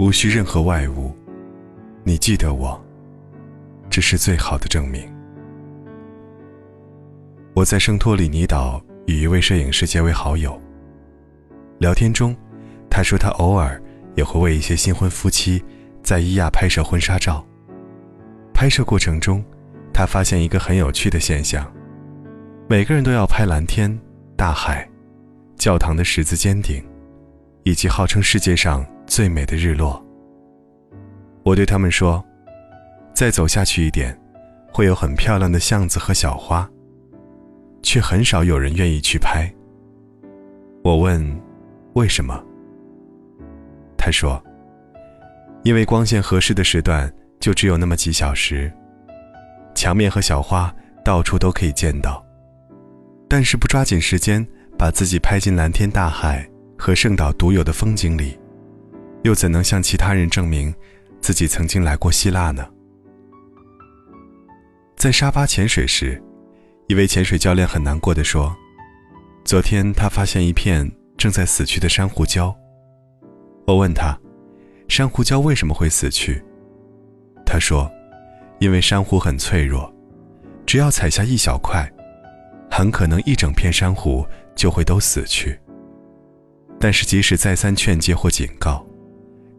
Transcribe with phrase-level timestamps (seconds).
[0.00, 1.14] 无需任何外物，
[2.04, 2.82] 你记得我，
[3.90, 5.06] 这是最好的证明。
[7.52, 10.58] 我在圣托里尼岛与一位摄影师结为好友。
[11.80, 12.34] 聊天中，
[12.88, 13.78] 他说他偶尔
[14.16, 15.62] 也会为一些新婚夫妻
[16.02, 17.46] 在伊亚拍摄婚纱照。
[18.54, 19.44] 拍摄过程中，
[19.92, 21.70] 他发现一个很有趣的现象：
[22.70, 24.00] 每个人都要拍蓝天、
[24.34, 24.88] 大海、
[25.58, 26.82] 教堂的十字尖顶，
[27.64, 30.00] 以及号称世界上最美的日落。
[31.42, 32.24] 我对他们说
[33.12, 34.16] ：“再走下去一点，
[34.72, 36.70] 会有很漂亮的巷子和小花。”
[37.82, 39.52] 却很少有人愿意去拍。
[40.84, 41.20] 我问
[41.94, 42.40] ：“为什么？”
[43.98, 44.40] 他说
[45.64, 48.72] ：“因为光线合适的时段就只有那么几小时，
[49.74, 50.72] 墙面和小花
[51.04, 52.24] 到处都可以见到。
[53.28, 54.46] 但是不抓紧时间
[54.78, 56.48] 把自己拍进蓝天大海
[56.78, 58.38] 和圣岛独有的风景里，
[59.22, 60.74] 又怎能向其他人证明
[61.20, 62.68] 自己曾经来过希腊呢？”
[64.96, 66.22] 在沙巴潜水时。
[66.88, 68.52] 一位潜水教练很难过的说
[69.46, 72.52] ：“昨天他发现一片正在死去的珊瑚礁。”
[73.64, 74.18] 我问他
[74.90, 76.42] ：“珊瑚礁为什么会死去？”
[77.46, 77.88] 他说
[78.58, 79.94] ：“因为珊瑚很脆弱，
[80.66, 81.88] 只要踩下一小块，
[82.68, 84.26] 很可能一整片珊瑚
[84.56, 85.56] 就会都死去。
[86.80, 88.84] 但是即使再三劝诫或警告，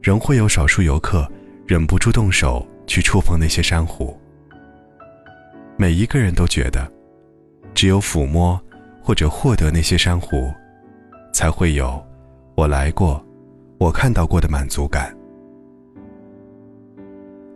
[0.02, 1.30] 仍会有少数游客
[1.66, 4.20] 忍不住动手去触碰那些珊瑚。
[5.78, 6.90] 每一个人都觉得。”
[7.74, 8.62] 只有抚摸
[9.02, 10.54] 或者获得那些珊瑚，
[11.34, 12.06] 才会有
[12.54, 13.26] 我来过、
[13.80, 15.16] 我看到过的满足感。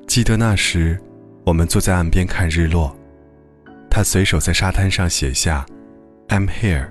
[0.08, 0.98] 记得那时，
[1.46, 2.96] 我们坐在岸边看日落，
[3.90, 5.66] 他随手在沙滩上写下
[6.30, 6.88] “I'm here”，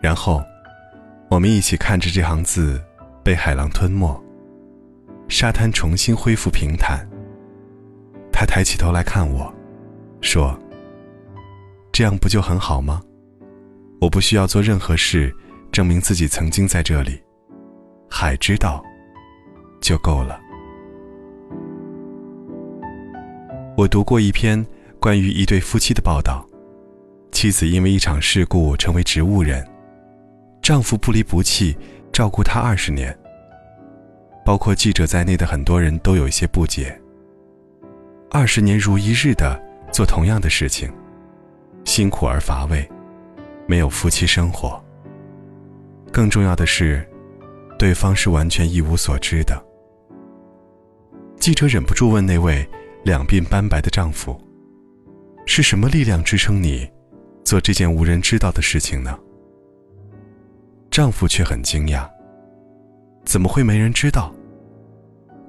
[0.00, 0.42] 然后
[1.30, 2.82] 我们一起看着这行字
[3.22, 4.20] 被海浪吞没，
[5.28, 7.06] 沙滩重新恢复平坦。
[8.32, 9.52] 他抬起头来看我，
[10.20, 10.58] 说。
[11.92, 13.02] 这样不就很好吗？
[14.00, 15.34] 我不需要做任何事，
[15.72, 17.20] 证明自己曾经在这里。
[18.08, 18.82] 海知道，
[19.80, 20.40] 就够了。
[23.76, 24.64] 我读过一篇
[25.00, 26.46] 关于一对夫妻的报道，
[27.32, 29.66] 妻子因为一场事故成为植物人，
[30.62, 31.76] 丈夫不离不弃
[32.12, 33.16] 照顾她二十年。
[34.48, 36.98] 包括记者在内的很多人都有一些不解：
[38.30, 40.90] 二十年如一日的做同样的事情。
[41.84, 42.90] 辛苦而乏味，
[43.66, 44.82] 没有夫妻生活。
[46.10, 47.06] 更重要的是，
[47.78, 49.62] 对方是完全一无所知的。
[51.36, 52.66] 记者忍不住问那位
[53.04, 54.34] 两鬓斑白的丈夫
[55.44, 56.90] ：“是什么力量支撑你
[57.44, 59.14] 做这件无人知道的事情呢？”
[60.90, 62.08] 丈夫却很惊讶
[63.26, 64.32] ：“怎么会没人知道？”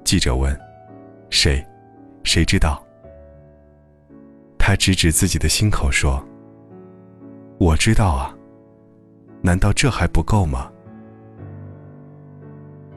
[0.04, 0.58] 记者问
[1.30, 1.64] ：“谁？
[2.24, 2.82] 谁知道？”
[4.58, 6.22] 他指指自己的心口说。
[7.58, 8.34] 我知道啊，
[9.42, 10.70] 难道这还不够吗？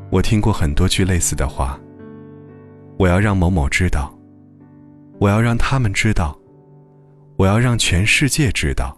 [0.09, 1.79] 我听过很多句类似的话。
[2.97, 4.13] 我要让某某知道，
[5.19, 6.37] 我要让他们知道，
[7.35, 8.95] 我要让全世界知道。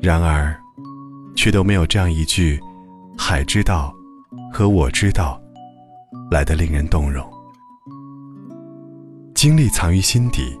[0.00, 0.56] 然而，
[1.34, 2.60] 却都没有这样一句
[3.18, 3.92] “海知道”
[4.52, 5.40] 和“我知道”
[6.30, 7.28] 来的令人动容。
[9.34, 10.58] 经历藏于心底，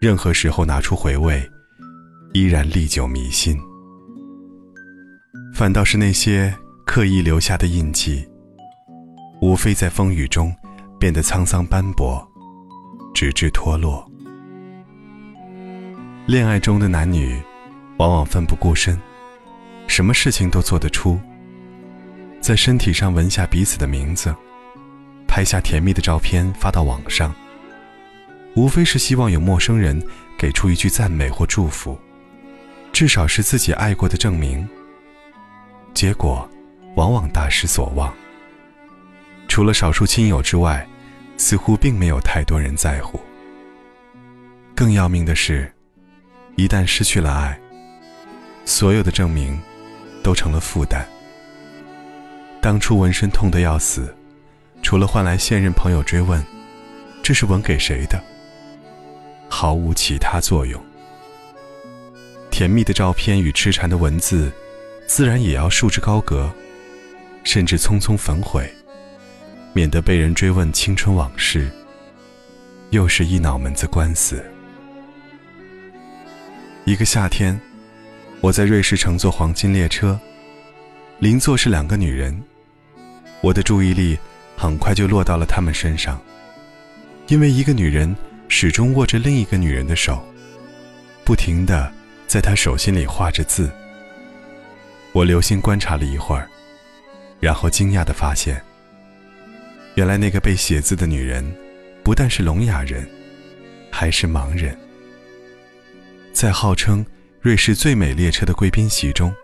[0.00, 1.42] 任何时候拿出回味。
[2.34, 3.60] 依然历久弥新，
[5.54, 6.50] 反倒是那些
[6.86, 8.26] 刻意留下的印记，
[9.42, 10.50] 无非在风雨中
[10.98, 12.26] 变得沧桑斑驳，
[13.12, 14.10] 直至脱落。
[16.26, 17.38] 恋爱中的男女，
[17.98, 18.98] 往往奋不顾身，
[19.86, 21.20] 什么事情都做得出，
[22.40, 24.34] 在身体上纹下彼此的名字，
[25.34, 27.34] 拍下甜蜜的照片发到网上，
[28.54, 29.98] 无非是希望有陌生人
[30.36, 31.98] 给出一句赞美或祝福。
[32.92, 34.68] 至少是自己爱过的证明。
[35.94, 36.46] 结果，
[36.96, 38.12] 往往大失所望。
[39.48, 40.86] 除了少数亲友之外，
[41.38, 43.18] 似乎并没有太多人在乎。
[44.74, 45.72] 更要命的是，
[46.56, 47.58] 一旦失去了爱，
[48.66, 49.58] 所有的证明
[50.22, 51.08] 都成了负担。
[52.60, 54.14] 当初纹身痛得要死，
[54.82, 56.44] 除了换来现任朋友追问
[57.22, 58.22] ：“这是吻给谁的？”
[59.48, 60.82] 毫无其他作用。
[62.50, 64.52] 甜蜜的照片与痴缠的文字，
[65.06, 66.52] 自然也要束之高阁，
[67.44, 68.70] 甚至匆匆焚毁，
[69.72, 71.70] 免得被人追问青春往事。
[72.90, 74.44] 又是一脑门子官司。
[76.84, 77.58] 一个夏天，
[78.42, 80.20] 我在瑞士乘坐黄金列车，
[81.18, 82.42] 邻座是两个女人，
[83.40, 84.18] 我的注意力
[84.62, 86.20] 很快就落到了他们身上，
[87.26, 88.14] 因为一个女人
[88.46, 90.24] 始终握着另一个女人的手，
[91.24, 91.92] 不停的
[92.28, 93.68] 在她手心里画着字。
[95.10, 96.48] 我留心观察了一会儿，
[97.40, 98.62] 然后惊讶的发现，
[99.96, 101.44] 原来那个被写字的女人，
[102.04, 103.04] 不但是聋哑人，
[103.90, 104.78] 还是盲人。
[106.32, 107.04] 在号称
[107.40, 109.34] 瑞士最美列车的贵宾席中，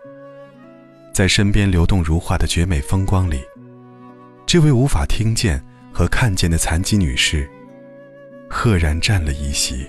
[1.13, 3.43] 在身边流动如画的绝美风光里，
[4.51, 5.63] 这位无法听见
[5.93, 7.47] 和看见的残疾女士，
[8.49, 9.87] 赫然占了一席。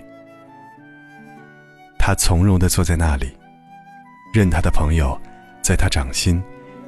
[1.98, 3.34] 她从容地坐在那里，
[4.34, 5.18] 任她的朋友。
[5.62, 6.42] 在他掌心，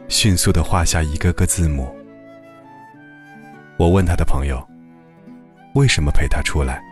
[0.09, 1.95] 迅速地画下一个个字母。
[3.79, 4.63] 我问他的朋友
[5.75, 6.83] ：“为什么陪他出来？”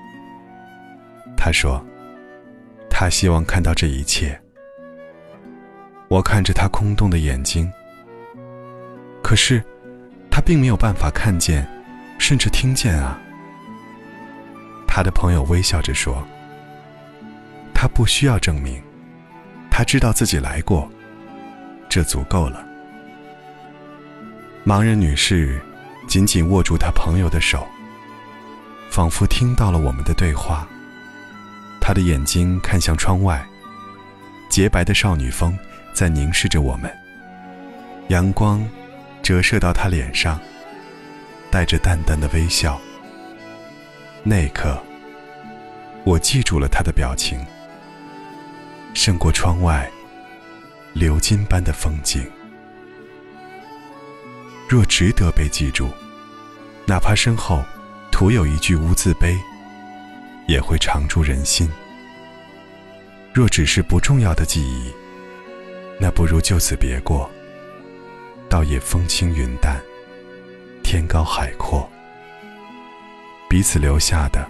[1.37, 1.85] 他说
[2.89, 4.41] ：“他希望看到这一切。”
[6.09, 7.71] 我看着他空洞的眼睛，
[9.23, 9.63] 可是
[10.31, 11.67] 他并没有办法看见，
[12.19, 13.19] 甚至听见啊。
[14.87, 16.27] 他的朋友微笑着说
[17.75, 18.83] ：“他不需要证明，
[19.71, 20.91] 他知道自己来过。”
[21.89, 22.65] 这足够了。
[24.65, 25.61] 盲人女士
[26.07, 27.67] 紧紧握住她朋友的手，
[28.91, 30.69] 仿佛听到了我们的对话。
[31.81, 33.45] 她的眼睛看向窗外，
[34.49, 35.59] 洁白的少女风
[35.93, 36.89] 在凝视着我们。
[38.09, 38.65] 阳光
[39.23, 40.41] 折射到他脸上，
[41.51, 42.81] 带着淡淡的微笑。
[44.23, 44.83] 那一刻，
[46.05, 47.39] 我记住了他的表情，
[48.95, 49.91] 胜过窗外。
[50.97, 52.29] 鎏金般的风景，
[54.69, 55.89] 若值得被记住，
[56.85, 57.63] 哪怕身后
[58.11, 59.39] 徒有一句无字碑，
[60.49, 61.71] 也会常驻人心。
[63.33, 64.93] 若只是不重要的记忆，
[66.01, 67.31] 那不如就此别过。
[68.51, 69.81] 倒也风轻云淡，
[70.83, 71.89] 天高海阔，
[73.49, 74.45] 彼此留下的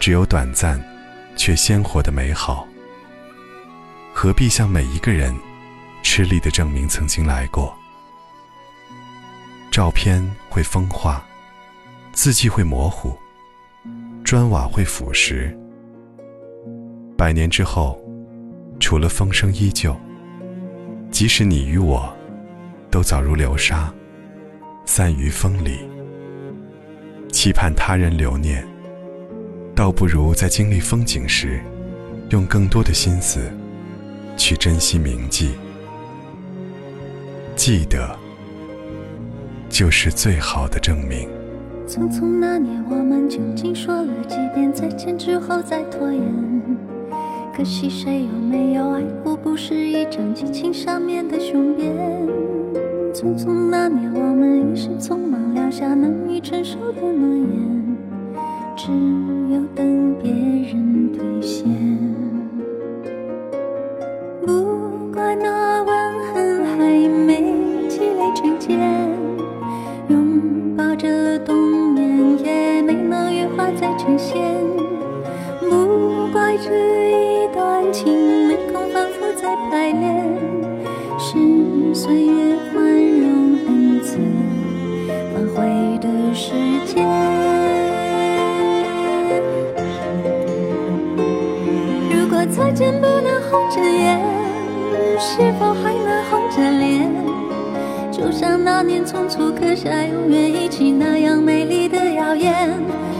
[0.00, 0.82] 只有短暂
[1.36, 2.66] 却鲜活的美好。
[4.12, 5.32] 何必向每一个人？
[6.02, 7.72] 吃力的证明曾经来过。
[9.70, 10.20] 照片
[10.50, 11.24] 会风化，
[12.12, 13.16] 字迹会模糊，
[14.24, 15.56] 砖瓦会腐蚀。
[17.16, 18.02] 百年之后，
[18.80, 19.96] 除了风声依旧，
[21.12, 22.12] 即使你与我，
[22.92, 23.90] 都早如流沙，
[24.84, 25.78] 散于风里。
[27.32, 28.62] 期盼他人留念，
[29.74, 31.58] 倒不如在经历风景时，
[32.28, 33.50] 用更多的心思，
[34.36, 35.52] 去珍惜铭记。
[37.56, 38.14] 记得，
[39.70, 41.26] 就是最好的证明。
[41.88, 46.22] 匆匆那年，我们究竟说了几遍再见之后再拖延？
[47.56, 52.31] 可惜谁有没有爱过，不是一张激情上面的雄辩。
[53.12, 57.96] 匆匆那年我们一时匆忙撂下难以承受的诺言
[58.74, 58.90] 只
[59.52, 61.68] 有等别人兑现
[64.46, 67.54] 不怪那吻痕还没
[67.86, 68.78] 积累成茧
[70.08, 74.40] 拥抱着冬眠也没能羽化再成仙
[75.60, 80.62] 不怪这一段情没空反复再排练。
[81.18, 82.41] 是岁月
[99.04, 102.68] 匆匆刻下永远一起那样美丽的谣言。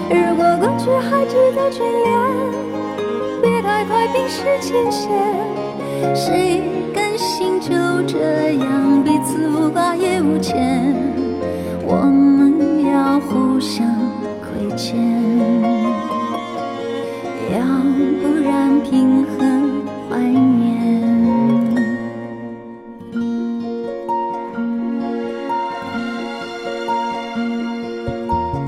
[0.08, 2.18] 如果过去还值得眷恋，
[3.42, 5.10] 别太快冰释前嫌。
[6.14, 6.62] 谁
[6.94, 7.70] 甘心就
[8.06, 10.94] 这样彼此无挂也无牵？
[11.84, 13.86] 我们要互相
[14.40, 14.96] 亏欠，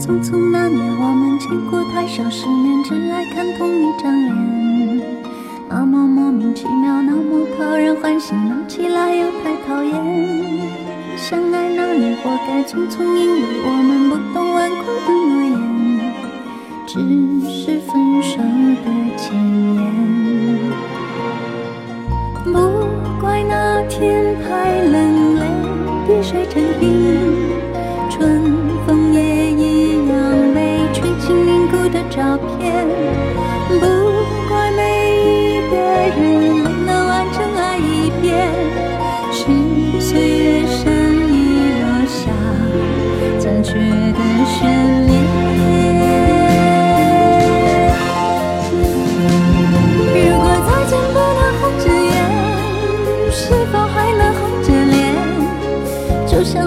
[0.04, 5.00] 匆匆那年，我们见过太少世面，只爱看同一张脸。
[5.66, 9.94] 那么莫名其妙，那么讨人欢喜，闹起来又太讨厌。
[11.16, 14.13] 相爱那年，活该匆匆，因为我们不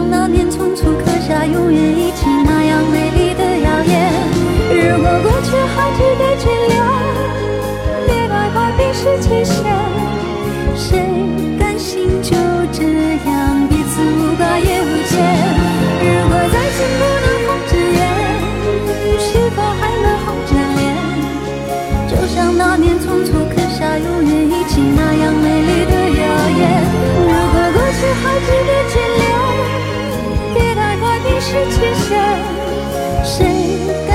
[0.10, 3.94] 那年匆匆刻下永远一起那样美丽的谣言。
[4.70, 6.76] 如果过去还值得眷恋，
[8.08, 9.56] 别把快冰释前嫌。
[10.76, 11.04] 谁
[11.60, 12.32] 甘心就
[12.72, 12.84] 这
[13.28, 15.14] 样彼此无挂也无牵？
[16.00, 18.00] 如果再见不能红着眼，
[19.20, 20.86] 是否还能红着脸？
[22.08, 26.24] 就像那年匆匆刻下永远一起那样美丽的谣
[26.60, 26.62] 言。
[27.20, 29.17] 如果过去还值得眷恋。
[31.50, 34.07] 是前生谁